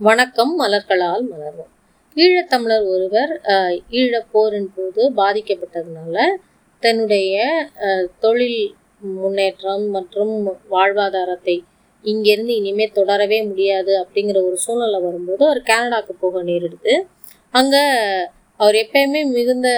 வணக்கம் 0.00 0.50
மலர்களால் 0.60 1.22
மலர்வோம். 1.30 1.70
ஈழத்தமிழர் 2.16 2.84
ஒருவர் 2.90 3.30
ஈழப்போரின் 4.00 4.68
போது 4.74 5.02
பாதிக்கப்பட்டதுனால 5.16 6.16
தன்னுடைய 6.82 7.38
தொழில் 8.24 8.60
முன்னேற்றம் 9.16 9.86
மற்றும் 9.96 10.34
வாழ்வாதாரத்தை 10.74 11.56
இங்கேருந்து 12.04 12.54
இனிமேல் 12.60 12.94
தொடரவே 12.98 13.38
முடியாது 13.48 13.92
அப்படிங்கிற 14.02 14.40
ஒரு 14.48 14.58
சூழ்நிலை 14.64 15.00
வரும்போது 15.06 15.42
அவர் 15.48 15.60
கனடாவுக்கு 15.70 16.14
போக 16.20 16.42
நேரிடுது. 16.50 16.94
அங்கே 17.54 17.82
அவர் 18.60 18.78
எப்பயுமே 18.84 19.22
மிகுந்த 19.36 19.68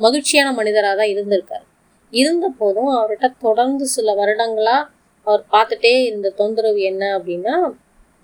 மகிழ்ச்சியான 0.00 0.54
மனிதராக 0.60 0.96
தான் 1.00 1.12
இருந்திருக்கார். 1.14 1.66
இருந்த 2.12 2.48
போதும் 2.60 2.90
அவர்கிட்ட 2.96 3.30
தொடர்ந்து 3.46 3.88
சில 3.96 4.14
வருடங்களாக 4.20 4.88
அவர் 5.26 5.44
பார்த்துட்டே 5.52 5.92
இருந்த 6.08 6.32
தொந்தரவு 6.40 6.80
என்ன 6.92 7.04
அப்படின்னா 7.18 7.54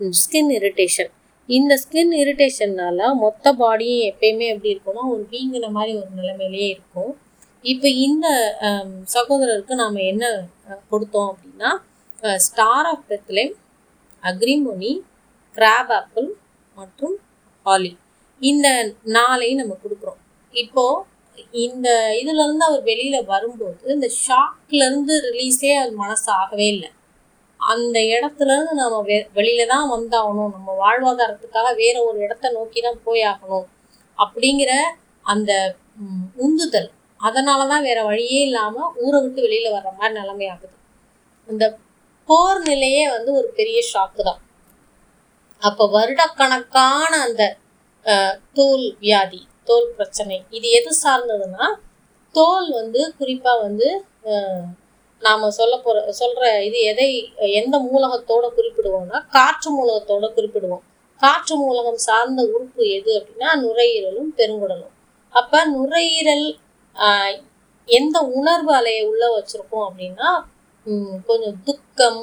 ஸ்கின் 0.01 0.51
இரிட்டேஷன் 0.59 1.11
இந்த 1.49 1.73
ஸ்கின் 1.83 2.13
இரிட்டேஷன்னால் 2.21 3.03
மொத்த 3.23 3.53
பாடியும் 3.61 4.05
எப்பயுமே 4.11 4.47
எப்படி 4.53 4.73
இருக்கும்னா 4.75 5.03
ஒரு 5.15 5.23
வீங்கின 5.33 5.69
மாதிரி 5.77 5.93
ஒரு 6.01 6.11
நிலைமையிலேயே 6.19 6.69
இருக்கும். 6.75 7.13
இப்போ 7.65 7.89
இந்த 8.07 8.27
சகோதரருக்கு 9.15 9.75
நாம் 9.83 9.99
என்ன 10.13 10.25
கொடுத்தோம் 10.91 11.29
அப்படின்னா 11.33 11.71
star 12.47 12.89
of 12.93 13.05
Bethlehem 13.11 13.55
agrimony 14.23 14.93
crab 15.57 15.93
apple 15.99 16.29
மற்றும் 16.77 17.17
ஆலி 17.67 17.93
இந்த 18.41 18.69
நாளையும் 19.17 19.61
நம்ம 19.63 19.77
கொடுக்குறோம். 19.85 20.21
இப்போது 20.55 21.05
இந்த 21.67 21.89
இதுலேருந்து 22.21 22.67
அவர் 22.69 22.83
வெளியில் 22.91 23.29
வரும்போது 23.33 23.95
இந்த 23.97 24.09
ஷாக்லேருந்து 24.25 25.15
ரிலீஸே 25.29 25.73
அவர் 25.81 25.95
மனசு 26.03 26.29
ஆகவே 26.41 26.67
இல்லை. 26.75 26.91
அந்த 27.73 27.97
இடத்துலருந்து 28.15 28.75
நம்ம 28.81 28.97
வெ 29.09 29.17
வெளியில 29.37 29.63
தான் 29.73 29.87
வந்தாகணும். 29.95 30.53
நம்ம 30.57 30.71
வாழ்வாதாரத்துக்காக 30.83 31.69
வேற 31.83 31.97
ஒரு 32.09 32.19
இடத்த 32.27 32.51
நோக்கி 32.57 32.81
தான் 32.81 33.01
போய் 33.07 33.25
ஆகணும் 33.33 33.67
அப்படிங்கிற 34.19 34.73
அந்த 35.27 35.53
உந்துதல். 36.47 36.91
அதனால 37.21 37.61
தான் 37.73 37.87
வேற 37.89 37.99
வழியே 38.11 38.41
இல்லாமல் 38.49 38.93
ஊரை 39.05 39.19
விட்டு 39.25 39.41
வெளியில் 39.47 39.75
வர்ற 39.77 39.91
மாதிரி 39.99 40.15
நிலைமை 40.21 40.47
ஆகுது 40.55 40.77
இந்த 41.49 41.65
போர் 42.29 42.61
நிலையே 42.71 43.05
வந்து 43.17 43.31
ஒரு 43.39 43.49
பெரிய 43.59 43.79
ஷாக்கு 43.93 44.23
தான். 44.29 44.41
அப்போ 45.63 45.85
வருடக்கணக்கான 45.97 47.13
அந்த 47.27 47.43
தோல் 48.57 48.87
வியாதி 49.03 49.43
தோல் 49.69 49.89
பிரச்சனை 49.99 50.37
இது 50.57 50.69
எது 50.79 50.91
சார்ந்ததுன்னா 51.05 51.67
தோல் 52.35 52.69
வந்து 52.81 53.01
குறிப்பாக 53.19 53.63
வந்து 53.67 53.89
நாம 55.23 55.51
சொல்ல 55.51 55.75
போற 55.79 55.99
சொல்ற 56.19 56.41
இது 56.67 56.79
எதை 56.91 57.07
எந்த 57.61 57.77
மூலகத்தோட 57.87 58.45
குறிப்பிடுவோம்னா 58.57 59.19
காற்று 59.37 59.71
மூலகத்தோட 59.71 60.27
குறிப்பிடுவோம். 60.37 60.83
காற்று 61.21 61.55
மூலகம் 61.57 62.01
சார்ந்த 62.07 62.41
உறுப்பு 62.53 62.83
எது 62.97 63.11
அப்படின்னா 63.19 63.51
நுரையீரலும் 63.63 64.31
பெருங்குடலும். 64.39 64.93
அப்ப 65.35 65.63
நுரையீரல் 65.75 66.47
ஆஹ், 66.97 67.37
எந்த 67.89 68.17
உணர்வு 68.37 68.73
அலையை 68.75 69.03
உள்ள 69.09 69.25
வச்சிருக்கோம் 69.37 69.87
அப்படின்னா 69.89 70.29
கொஞ்சம் 71.27 71.57
துக்கம் 71.65 72.21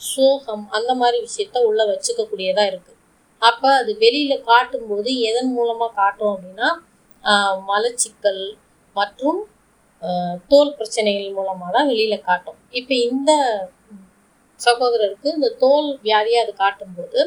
சோகம் 0.00 0.64
அந்த 0.76 0.92
மாதிரி 0.94 1.18
விஷயத்த 1.26 1.58
உள்ள 1.68 1.80
வச்சுக்கக்கூடியதாக 1.90 2.70
இருக்குது 2.70 2.88
இருக்கு. 2.90 2.94
அப்ப 3.42 3.64
அது 3.80 3.92
வெளியில 4.00 4.34
காட்டும்போது 4.42 5.10
எதன் 5.28 5.50
மூலமா 5.56 5.86
காட்டும் 5.94 6.32
அப்படின்னா 6.34 6.68
மலச்சிக்கல் 7.70 8.42
மற்றும் 8.96 9.40
தோல் 10.50 10.76
பிரச்சனைகள் 10.78 11.36
மூலமாக 11.38 11.70
தான் 11.76 11.88
வெளியில் 11.90 12.26
காட்டும். 12.28 12.58
இப்போ 12.78 12.94
இந்த 13.08 13.30
சகோதரருக்கு 14.60 15.28
இந்த 15.36 15.48
தோல் 15.62 15.88
வியாதியாக 16.06 16.44
அது 16.44 16.52
காட்டும்போது 16.62 17.20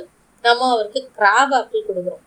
நம்ம 0.43 0.67
அவருக்கு 0.73 0.99
கிராப் 1.17 1.53
ஆப்பிள் 1.59 1.87
கொடுக்குறோம். 1.89 2.23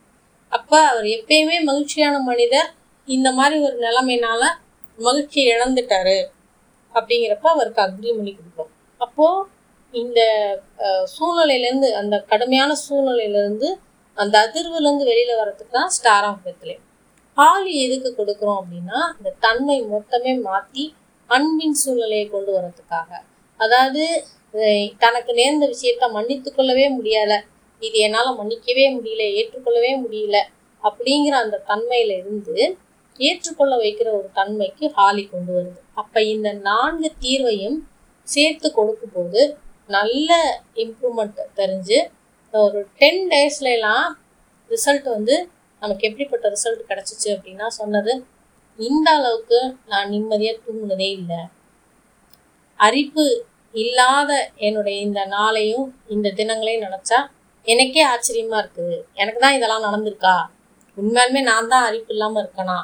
அப்போ 0.52 0.78
அவர் 0.90 1.06
எப்பயுமே 1.16 1.56
மகிழ்ச்சியான 1.68 2.16
மனிதர் 2.30 2.70
இந்த 3.08 3.28
மாதிரி 3.38 3.56
ஒரு 3.66 3.76
நிலைமைனால 3.86 4.42
மகிழ்ச்சி 4.98 5.40
இழந்துட்டாரு 5.52 6.18
அப்படிங்கிறப்ப 6.94 7.46
அவருக்கு 7.54 7.82
அக்ரி 7.86 8.10
பண்ணி 8.16 8.32
கொடுக்குறோம். 8.32 8.72
அப்போது 9.00 9.44
இந்த 9.94 10.20
சூழ்நிலையிலேருந்து 11.14 11.88
அந்த 12.00 12.16
கடுமையான 12.30 12.72
சூழ்நிலையிலேருந்து 12.84 13.68
அந்த 14.16 14.34
அதிர்வுலேருந்து 14.46 15.08
வெளியில் 15.10 15.38
வர்றதுக்கு 15.40 15.74
தான் 15.78 15.92
ஸ்டார் 15.96 16.26
ஆஃப் 16.28 16.42
பெத்லே 16.46 16.76
ஆலி 17.36 17.72
எதுக்கு 17.84 18.10
கொடுக்குறோம் 18.12 18.58
அப்படின்னா 18.60 18.98
இந்த 19.18 19.30
தன்மை 19.44 19.76
மொத்தமே 19.92 20.32
மாற்றி 20.46 20.84
அன்பின் 21.30 21.78
சூழ்நிலையை 21.80 22.26
கொண்டு 22.28 22.50
வரதுக்காக 22.56 23.10
அதாவது 23.60 24.02
தனக்கு 25.02 25.32
நேர்ந்த 25.38 25.64
விஷயத்த 25.72 26.04
மன்னித்து 26.16 26.50
கொள்ளவே 26.50 26.86
முடியல. 26.96 27.34
இது 27.82 27.96
என்னால் 28.06 28.38
மன்னிக்கவே 28.38 28.84
முடியல 28.96 29.22
ஏற்றுக்கொள்ளவே 29.38 29.92
முடியல 30.04 30.36
அப்படிங்கிற 30.82 31.34
அந்த 31.44 31.62
தன்மையில 31.70 32.14
இருந்து 32.20 32.56
ஏற்றுக்கொள்ள 33.18 33.74
வைக்கிற 33.82 34.08
ஒரு 34.18 34.28
தன்மைக்கு 34.38 34.86
ஹாலி 34.96 35.24
கொண்டு 35.26 35.52
வருது. 35.56 35.80
அப்போ 36.00 36.18
இந்த 36.34 36.48
நான்கு 36.68 37.08
தீர்வையும் 37.24 37.78
சேர்த்து 38.28 38.68
கொடுக்கும்போது 38.72 39.42
நல்ல 39.88 40.30
இம்ப்ரூவ்மெண்ட் 40.84 41.40
தெரிஞ்சு 41.60 41.98
ஒரு 42.54 42.80
டென் 43.00 43.22
டேஸ்லாம் 43.32 44.08
ரிசல்ட் 44.70 45.08
வந்து 45.08 45.36
நமக்கு 45.82 46.06
எப்படிப்பட்ட 46.08 46.46
ரிசல்ட் 46.54 46.88
கிடச்சிச்சு 46.90 47.28
அப்படின்னா 47.34 47.66
சொன்னது 47.80 48.12
இந்த 48.78 49.08
அளவுக்கு 49.18 49.60
நான் 49.92 50.10
நிம்மதியாக 50.14 50.58
தூங்குனதே 50.64 51.08
இல்லை. 51.18 51.40
அரிப்பு 52.78 53.24
இல்லாத 53.74 54.32
என்னுடைய 54.66 54.96
இந்த 55.06 55.20
நாளையும் 55.36 55.86
இந்த 56.14 56.28
தினங்களையும் 56.40 56.84
நினச்சா 56.86 57.18
எனக்கே 57.66 58.02
ஆச்சரியமாக 58.12 58.60
இருக்குது. 58.62 58.96
எனக்கு 59.22 59.40
தான் 59.44 59.56
இதெல்லாம் 59.58 59.86
நடந்திருக்கா? 59.86 60.34
உண்மையாலுமே 60.98 61.40
நான் 61.50 61.70
தான் 61.72 61.86
அரிப்பு 61.88 62.12
இல்லாமல் 62.14 62.42
இருக்கேனா? 62.42 62.78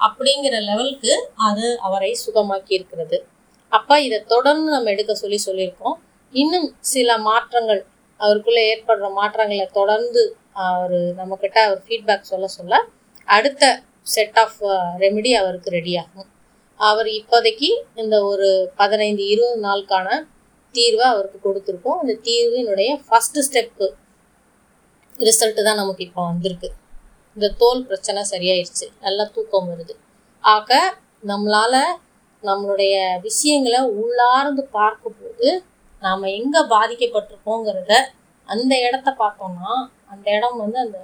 அப்படிங்கிற 0.00 0.56
லெவலுக்கு 0.70 1.12
அது 1.48 1.66
அவரை 1.86 2.10
சுகமாக்கி 2.24 2.72
இருக்கிறது. 2.78 3.18
அப்போ 3.72 3.94
இதை 4.06 4.18
தொடர்ந்து 4.34 4.68
நம்ம 4.76 4.90
எடுக்க 4.94 5.12
சொல்லி 5.22 5.38
சொல்லியிருக்கோம். 5.48 5.96
இன்னும் 6.34 6.68
சில 6.94 7.10
மாற்றங்கள் 7.28 7.80
அவருக்குள்ளே 8.20 8.62
ஏற்படுற 8.72 9.06
மாற்றங்களை 9.20 9.66
தொடர்ந்து 9.78 10.22
அவர் 10.64 10.96
நம்மக்கிட்ட 11.18 11.58
அவர் 11.66 11.82
ஃபீட்பேக் 11.86 12.30
சொல்ல 12.30 12.46
சொல்ல 12.56 12.74
அடுத்த 13.28 13.64
செட் 14.14 14.38
ஆஃப் 14.38 14.58
ரெமெடி 15.02 15.30
அவருக்கு 15.40 15.70
ரெடியாகும் 15.78 16.30
அவர் 16.80 17.08
இப்போதைக்கு 17.20 17.68
இந்த 17.94 18.16
ஒரு 18.22 18.48
பதினைந்து 18.76 19.22
இருபது 19.32 19.60
நாளுக்கான 19.66 20.08
தீர்வை 20.74 21.04
அவருக்கு 21.12 21.38
கொடுத்துருக்கோம். 21.44 22.00
அந்த 22.02 22.14
தீர்வினுடைய 22.28 22.90
ஃபஸ்ட்டு 23.06 23.44
ஸ்டெப்பு 23.46 23.86
ரிசல்ட்டு 25.20 25.66
தான் 25.68 25.80
நமக்கு 25.82 26.02
இப்போ 26.06 26.22
வந்திருக்கு. 26.30 26.68
இந்த 27.36 27.48
தோல் 27.60 27.86
பிரச்சனை 27.88 28.20
சரியாயிருச்சு. 28.32 28.86
நல்லா 29.04 29.24
தூக்கம் 29.36 29.70
வருது. 29.70 29.94
ஆக 30.44 30.78
நம்மளால் 31.30 31.80
நம்மளுடைய 32.44 32.94
விஷயங்களை 33.28 33.80
உள்ளார்ந்து 34.00 34.62
பார்க்கும்போது 34.78 35.48
நாம் 36.02 36.34
எங்கே 36.38 36.60
பாதிக்கப்பட்டிருக்கோங்கிறத 36.74 37.94
அந்த 38.48 38.72
இடத்த 38.86 39.10
பார்த்தோம்னா 39.18 39.72
அந்த 40.12 40.26
இடம் 40.36 40.58
வந்து 40.64 40.78
அந்த 40.84 40.98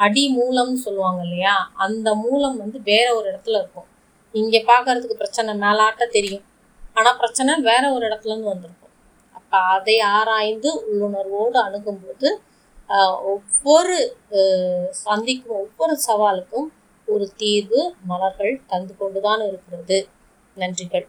அடி 0.00 0.22
மூலம்னு 0.38 0.78
சொல்லுவாங்க 0.84 1.20
இல்லையா? 1.26 1.54
அந்த 1.84 2.08
மூலம் 2.22 2.56
வந்து 2.62 2.78
வேற 2.90 3.06
ஒரு 3.18 3.26
இடத்துல 3.32 3.58
இருக்கும். 3.62 3.88
இங்கே 4.34 4.60
பார்க்கறதுக்கு 4.70 5.20
பிரச்சனை 5.22 5.52
மேலாட்ட 5.64 6.04
தெரியும். 6.16 6.44
ஆனால் 6.96 7.18
பிரச்சனை 7.20 7.52
வேற 7.70 7.84
ஒரு 7.96 8.04
இடத்துலருந்து 8.08 8.52
வந்திருக்கும். 8.52 8.94
அப்போ 9.38 9.58
அதை 9.74 9.96
ஆராய்ந்து 10.16 10.70
உள்ளுணர்வோடு 10.90 11.58
அணுகும்போது 11.66 12.28
ஒவ்வொரு 13.32 13.96
சந்திக்கும் 15.04 15.58
ஒவ்வொரு 15.62 15.94
சவாலுக்கும் 16.08 16.68
ஒரு 17.08 17.26
தீர்வு 17.42 17.80
மலர்கள் 18.10 18.54
தந்து 18.72 18.92
கொண்டுதான் 19.00 19.42
இருக்கிறது. 19.50 19.98
நன்றிகள். 20.56 21.06